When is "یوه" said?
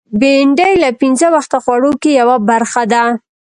2.19-2.37